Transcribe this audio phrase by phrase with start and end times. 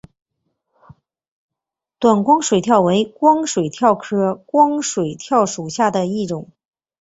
[1.99, 6.49] 短光水蚤为光水蚤科光水蚤属下的一个种。